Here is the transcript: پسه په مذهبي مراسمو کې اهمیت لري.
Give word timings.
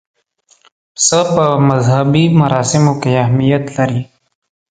پسه 0.95 1.21
په 1.33 1.45
مذهبي 1.69 2.25
مراسمو 2.39 2.93
کې 3.01 3.09
اهمیت 3.23 3.65
لري. 3.77 4.01